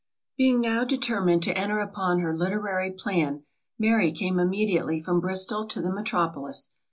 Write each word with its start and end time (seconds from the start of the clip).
Being 0.35 0.61
now 0.61 0.83
determined 0.83 1.43
to 1.43 1.55
enter 1.55 1.77
upon 1.77 2.21
her 2.21 2.35
literary 2.35 2.89
plan, 2.89 3.43
Mary 3.77 4.11
came 4.11 4.39
immediately 4.39 4.99
from 4.99 5.19
Bristol 5.21 5.63
to 5.67 5.79
the 5.79 5.93
metropolis. 5.93 6.71